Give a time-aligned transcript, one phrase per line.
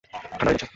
[0.03, 0.67] ঠান্ডা হয়ে যাচ্ছে।